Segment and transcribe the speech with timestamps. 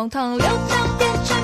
[0.00, 1.39] 荒唐，六张变成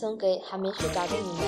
[0.00, 1.44] 送给还没睡着的你们。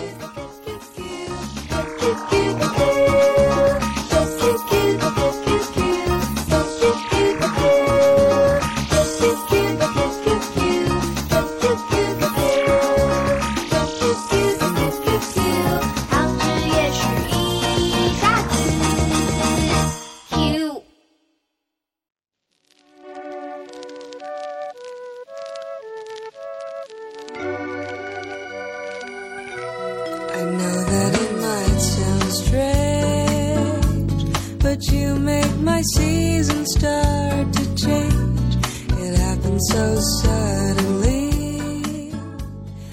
[34.72, 38.56] But you make my season start to change.
[39.04, 42.14] It happened so suddenly.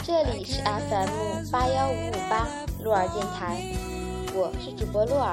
[0.04, 2.46] 这里是 FM 八幺五五八
[2.84, 3.64] 鹿儿电台，
[4.36, 5.32] 我是主播鹿儿。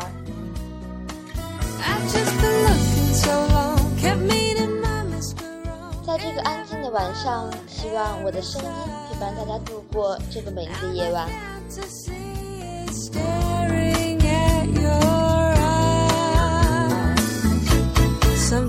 [1.83, 5.43] I've just been looking so long, kept meeting my Mr.
[5.65, 6.01] Wrong.
[6.07, 8.69] 在这个安静的晚上，希望我的声音
[9.11, 11.29] 陪伴大家度过这个美丽的夜晚。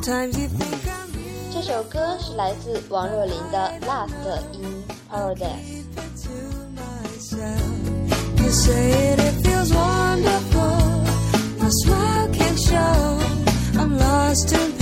[0.08, 4.14] 这首歌是来自王若琳的《Last
[4.54, 4.82] in
[5.12, 5.84] Paradise》。
[11.60, 13.20] My smile can't show.
[13.78, 14.78] I'm lost in.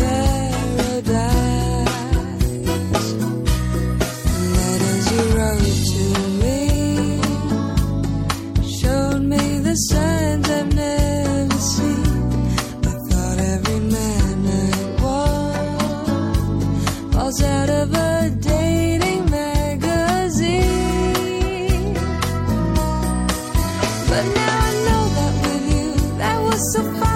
[24.15, 27.14] But now I know that with you, that was so far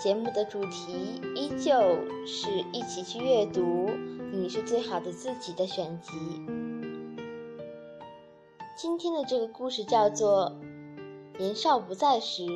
[0.00, 3.60] 节目的主题依旧是一起去阅读
[4.32, 6.12] 《你是最好的自己》的选集。
[8.78, 10.50] 今天的这个故事叫做
[11.38, 12.46] 《年少不在时，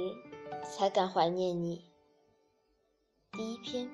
[0.63, 1.85] 才敢怀念你》。
[3.37, 3.91] 第一篇，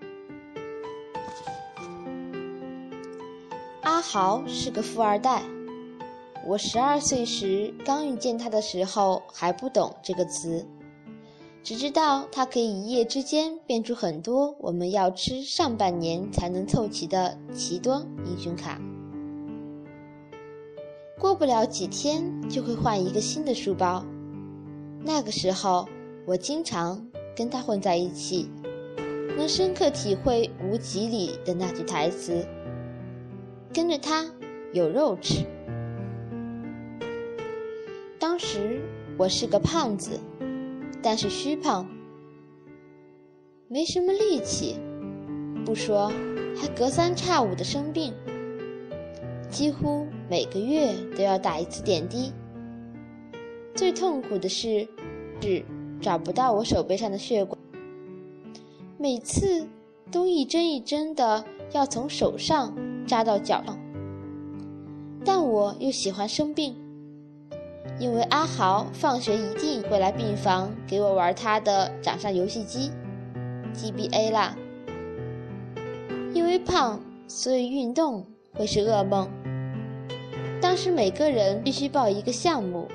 [3.82, 5.42] 阿豪是个富二代，
[6.46, 10.64] 我十二岁时刚遇见他的时候还不懂这个词，
[11.62, 18.80] 只知道他可以一夜之间变出很多我们要吃上半年才能凑齐的奇多英雄卡。
[21.18, 24.02] 过不了几天就会换一个新的书包，
[25.04, 25.86] 那个时候
[26.26, 28.48] 我经常跟他混在一起，
[29.36, 32.42] 能深刻体会《无极》里的那句台词
[33.70, 34.24] ：“跟着他
[34.72, 35.44] 有肉吃。”
[38.18, 38.80] 当时
[39.18, 40.18] 我是个胖子，
[41.02, 41.88] 但是虚胖，
[43.68, 44.76] 没什么力气，
[45.64, 46.12] 不说
[46.56, 48.12] 还隔三差五的生病。
[49.48, 52.32] 几乎每个月都要打一次点滴。
[53.74, 54.86] 最痛苦的是，
[55.40, 55.64] 是
[56.00, 57.58] 找不到我手背上的血管，
[58.98, 59.66] 每次
[60.10, 62.76] 都一针一针的要从手上
[63.06, 63.78] 扎到脚上。
[65.24, 66.76] 但我又喜欢生病，
[68.00, 72.90] 因为阿豪放学一定会来病房给我玩他的掌上游戏机
[73.74, 74.56] ，GBA 啦。
[76.32, 76.98] 因为胖，
[77.28, 79.28] 所以运动会是噩梦。
[80.62, 82.88] 当时每个人必须报一个项目，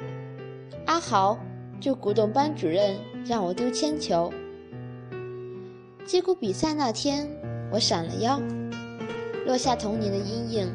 [0.87, 1.37] 阿豪
[1.79, 4.33] 就鼓动班主任让我丢铅球。
[6.03, 7.29] 结果比赛那天
[7.71, 8.41] 我闪了腰，
[9.45, 10.67] 落下童年的阴影。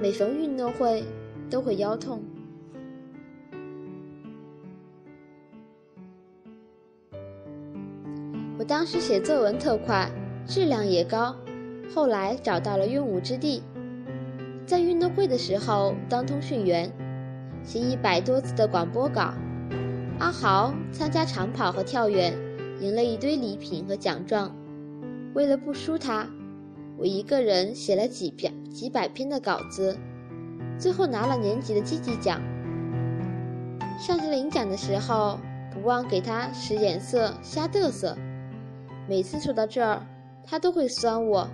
[0.00, 1.04] 每逢运动会
[1.50, 2.22] 都会腰痛。
[8.68, 10.10] 当时写作文特快，
[10.46, 11.34] 质量也高，
[11.94, 13.62] 后来找到了用武之地。
[14.66, 16.92] 在运动会的时候当通讯员，
[17.64, 19.32] 写一百多字的广播稿。
[20.18, 22.34] 阿豪参加长跑和跳远，
[22.78, 24.54] 赢了一堆礼品和奖状。
[25.32, 26.28] 为了不输他，
[26.98, 29.96] 我一个人写了几篇几百篇的稿子，
[30.78, 32.38] 最后拿了年级的积极奖。
[33.98, 35.38] 上次领奖的时候，
[35.72, 38.14] 不忘给他使眼色，瞎嘚瑟。
[39.08, 40.06] 每次说到这儿，
[40.44, 41.48] 他都会酸我。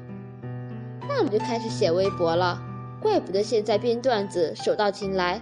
[1.09, 2.61] 那我就开始写微博了。
[3.01, 5.41] 怪不得现在编段子手到擒来，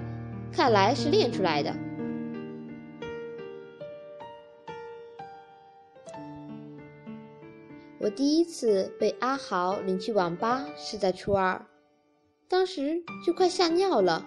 [0.52, 1.72] 看来是练出来的。
[7.98, 11.64] 我第一次被阿豪领去网吧是在初二，
[12.48, 14.26] 当时就快吓尿了，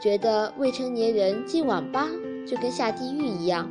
[0.00, 2.06] 觉得未成年人进网吧
[2.46, 3.68] 就跟下地狱一样。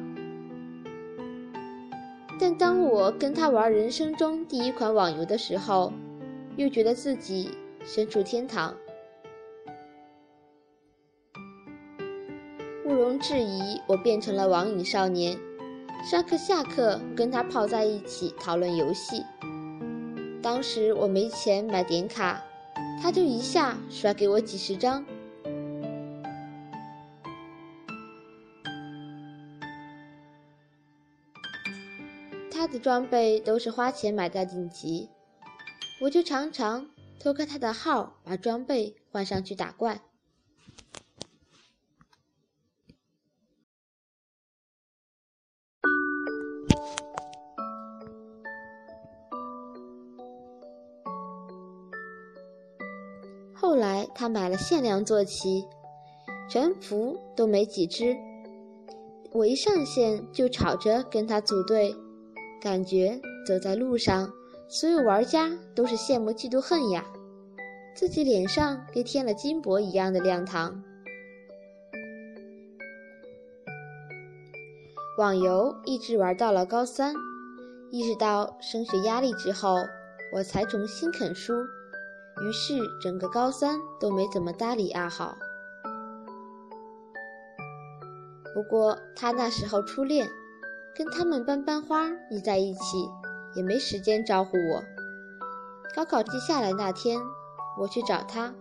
[2.41, 5.93] 但当我跟他玩人生中第一款网游的时候，
[6.57, 7.51] 又觉得自己。
[7.83, 8.75] 身处天堂，
[12.85, 15.35] 毋庸置疑，我变成了网瘾少年。
[16.03, 19.23] 上课下课跟他泡在一起讨论游戏。
[20.43, 22.43] 当时我没钱买点卡，
[23.01, 25.03] 他就一下甩给我几十张。
[32.81, 35.07] 装备都是花钱买的顶级，
[36.01, 36.89] 我就常常。
[37.23, 40.01] 偷开他的号，把装备换上去打怪。
[53.53, 55.67] 后来他买了限量坐骑，
[56.49, 58.17] 全服都没几只。
[59.31, 61.95] 我一上线就吵着跟他组队，
[62.61, 64.31] 感觉走在路上。
[64.69, 67.03] 所有玩家都是羡慕嫉妒恨呀，
[67.93, 70.81] 自己脸上跟添了金箔一样的亮堂。
[75.17, 77.13] 网游一直玩到了高三，
[77.91, 79.75] 意识到升学压力之后，
[80.33, 81.53] 我才重新啃书。
[82.41, 85.37] 于是整个高三都没怎么搭理阿豪。
[88.53, 90.27] 不过他那时候初恋，
[90.95, 93.09] 跟他们班班花腻在一起。
[93.53, 94.81] 也没时间招呼我。
[95.93, 97.19] 高考季下来那天，
[97.77, 98.53] 我去找他，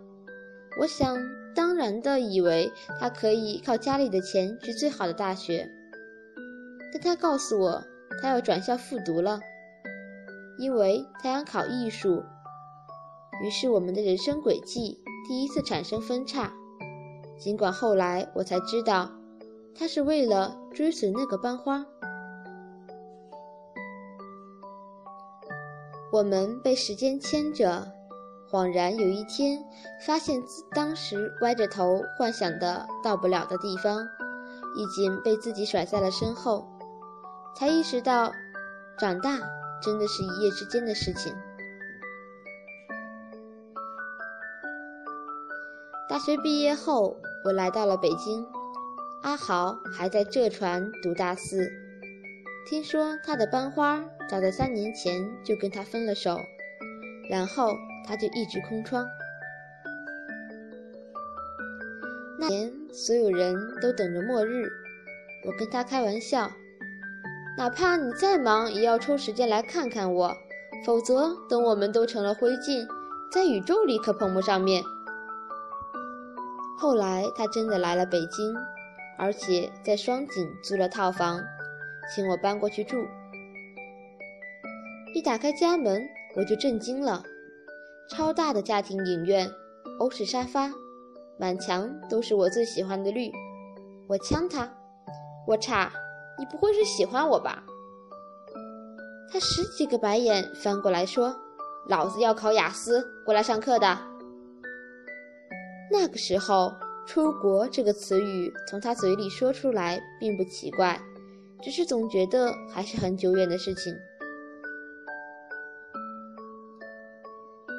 [0.80, 1.16] 我想
[1.54, 5.70] 当然的以为他可以靠家里的钱去最好的大学，
[6.92, 7.84] 但他告诉我
[8.20, 9.38] 他要转校复读了，
[10.58, 12.24] 因为他想考艺术。
[13.44, 16.52] 于是我们的人生轨迹第一次产生分叉。
[17.38, 19.08] 尽管后来我才知道，
[19.72, 21.86] 他是为了追随那个班花。
[26.12, 27.86] 我们被时间牵着，
[28.50, 29.58] 恍然有一天，
[30.04, 34.08] 发现自当时歪着头幻想的到不了的地方，
[34.76, 36.66] 已经被自己甩在了身后，
[37.54, 38.32] 才意识到，
[38.98, 39.38] 长大
[39.80, 41.32] 真的是一夜之间的事情。
[46.08, 48.44] 大学毕业后，我来到了北京。
[49.22, 51.70] 阿豪还在浙传读大四，
[52.68, 56.38] 听说他的班花早在三年前就跟他分了手，
[57.28, 57.72] 然后
[58.06, 59.04] 他就一直空窗。
[62.38, 64.68] 那年所有人都等着末日，
[65.46, 66.50] 我跟他开玩笑，
[67.58, 70.32] 哪怕你再忙，也要抽时间来看看我，
[70.86, 72.86] 否则等我们都成了灰烬，
[73.32, 74.82] 在宇宙里可碰不上面。
[76.78, 78.54] 后来他真的来了北京。
[79.22, 81.42] 而且在双井租了套房，
[82.08, 82.96] 请我搬过去住。
[85.14, 87.22] 一打开家门，我就震惊了：
[88.08, 89.50] 超大的家庭影院，
[89.98, 90.70] 欧式沙发，
[91.38, 93.30] 满墙都是我最喜欢的绿。
[94.08, 94.72] 我呛他
[95.46, 95.92] ：“我擦，
[96.38, 97.62] 你不会是喜欢我吧？”
[99.32, 101.34] 他十几个白眼翻过来说
[101.88, 103.98] ：“老子要考雅思，过来上课的。”
[105.90, 106.72] 那个时候。
[107.06, 111.00] 出国这个词语从他嘴里说出来并不奇怪，
[111.62, 113.94] 只是总觉得还是很久远的事情。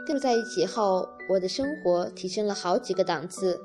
[0.07, 3.59] 跟在一起后，我的生活提升了好几个档次。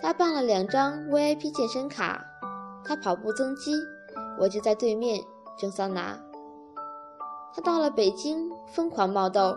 [0.00, 2.24] 他办了两张 VIP 健身卡，
[2.84, 3.74] 他跑步增肌，
[4.38, 5.20] 我就在对面
[5.58, 6.18] 蒸桑拿。
[7.52, 9.56] 他到了北京疯狂冒痘，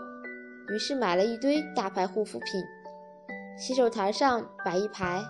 [0.70, 2.64] 于是买了一堆大牌护肤品。
[3.58, 5.22] 洗手台上摆一排，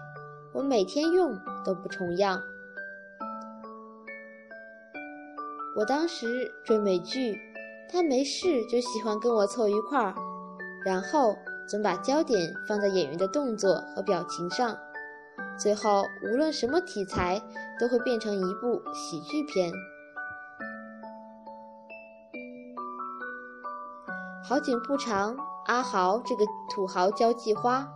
[0.53, 2.41] 我每天用都不重样。
[5.73, 7.39] 我当时追美剧，
[7.89, 10.13] 他没事就喜欢跟我凑一块儿，
[10.85, 11.35] 然后
[11.67, 14.77] 总把焦点放在演员的动作和表情上，
[15.57, 17.41] 最后无论什么题材
[17.79, 19.71] 都会变成一部喜剧片。
[24.43, 25.37] 好景不长，
[25.67, 27.87] 阿豪这个土豪交际花。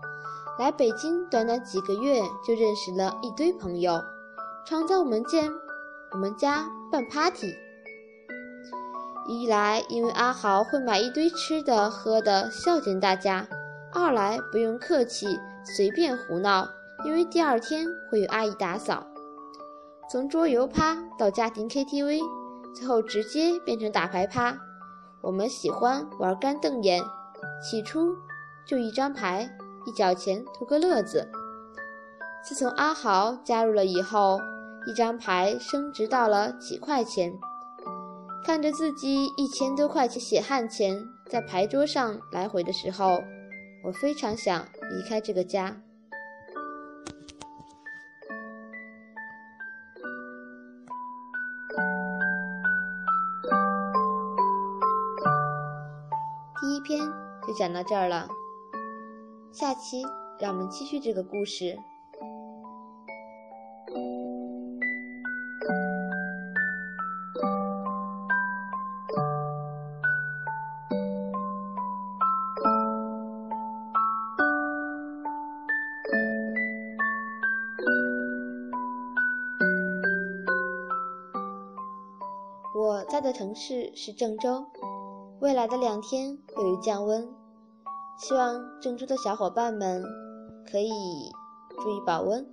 [0.57, 3.99] 来北京短短几个月，就认识了一堆朋友。
[4.65, 5.51] 常在我们见，
[6.13, 7.64] 我们家办 party。
[9.27, 13.47] 一来，因为阿豪会买一堆吃的喝的孝敬大家；
[13.91, 16.67] 二来，不用客气，随便胡闹，
[17.03, 19.05] 因为第二天会有阿姨打扫。
[20.11, 22.21] 从桌游趴到家庭 KTV，
[22.75, 24.55] 最后直接变成打牌趴。
[25.21, 27.01] 我们喜欢玩干瞪眼，
[27.63, 28.15] 起初
[28.67, 29.49] 就一张牌。
[29.87, 31.29] 一角钱图个乐子。
[32.43, 34.39] 自从阿豪加入了以后，
[34.87, 37.39] 一张牌升值到了几块钱。
[38.45, 43.23] 看着自己一千多块钱血汗钱在牌桌上来回的时候，
[43.83, 45.75] 我非常想离开这个家。
[56.61, 56.99] 第一篇
[57.47, 58.27] 就讲到这儿了。
[59.51, 60.03] 下期
[60.39, 61.75] 让我们继续这个故事。
[83.55, 84.65] 市是郑州，
[85.39, 87.27] 未来的两天会有降温。
[88.19, 90.03] 希望郑州的小伙伴们
[90.69, 90.89] 可以
[91.81, 92.45] 注意保温，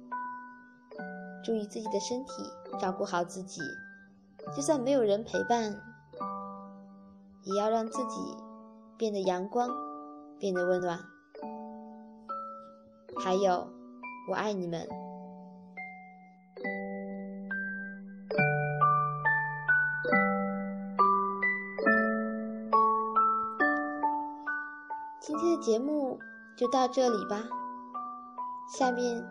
[1.44, 2.32] 注意自己的身体，
[2.80, 3.60] 照顾好自己。
[4.56, 5.80] 就算没有人陪伴，
[7.42, 8.36] 也要让自己
[8.96, 9.68] 变得阳光，
[10.38, 11.00] 变得温暖。
[13.18, 13.68] 还有，
[14.30, 15.01] 我爱你们。
[25.62, 26.18] 节目
[26.56, 27.40] 就到这里吧。
[28.76, 29.24] 下面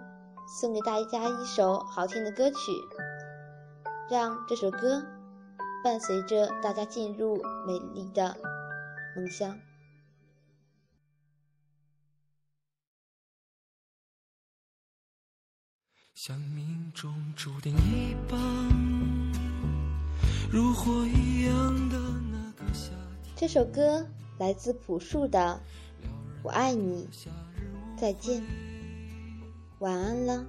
[0.58, 2.72] 送给大家一首好听的歌曲，
[4.10, 5.04] 让这首歌
[5.84, 7.36] 伴随着大家进入
[7.68, 8.38] 美丽的
[9.14, 9.60] 梦乡。
[16.14, 18.40] 像命中注定一般，
[20.50, 21.98] 如火一样的
[22.32, 23.36] 那个夏天。
[23.36, 24.06] 这首歌
[24.40, 25.62] 来自朴树的。
[26.44, 27.08] 我爱你，
[27.98, 28.44] 再见，
[29.80, 30.46] 晚安了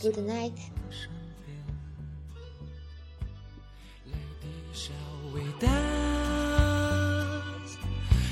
[0.00, 0.52] ，Good night。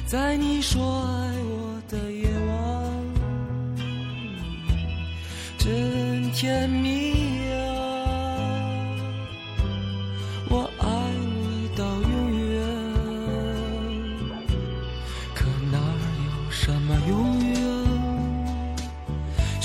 [0.07, 2.57] 在你说爱我的夜晚，
[5.59, 7.18] 真甜蜜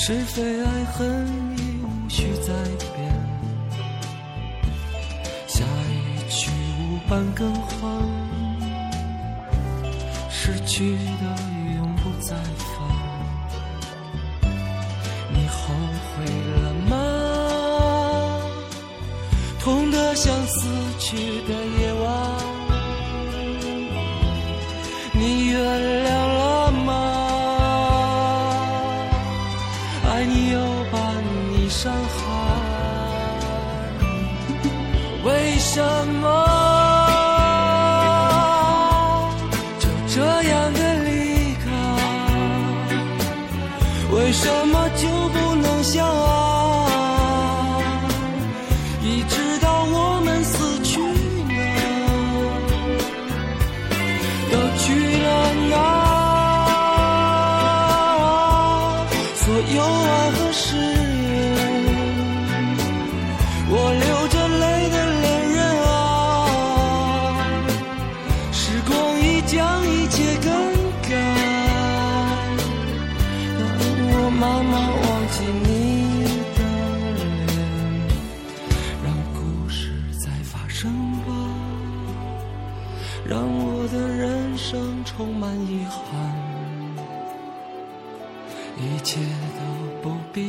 [0.06, 1.26] 是非爱恨
[1.58, 2.54] 已无需再
[2.94, 3.10] 辩，
[5.48, 7.90] 下一曲无伴更换，
[10.30, 11.24] 失去的
[11.78, 12.76] 永不再返。
[15.30, 15.74] 你后
[16.18, 16.94] 悔了吗？
[19.62, 20.68] 痛得像死
[21.00, 21.16] 去
[21.48, 22.43] 的夜晚。
[59.74, 60.03] Yo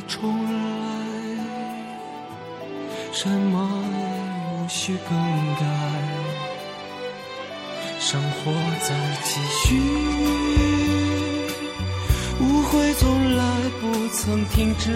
[0.07, 0.51] 重来
[3.13, 5.17] 什么也无需更
[5.57, 5.65] 改
[8.01, 9.81] 生活在继续
[12.41, 13.45] 误会从来
[13.81, 14.91] 不曾停止。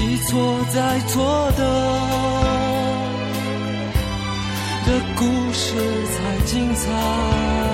[0.00, 1.62] 一错再错的
[4.86, 5.74] 的故事
[6.06, 7.69] 才精彩。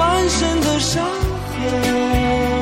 [0.00, 2.59] 满身的伤痕。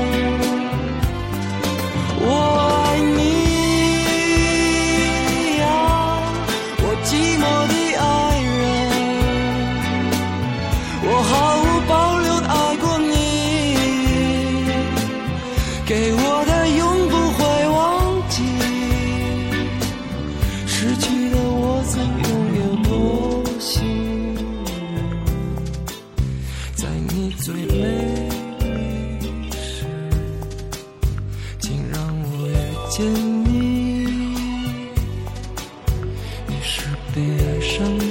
[37.15, 38.08] 被爱上。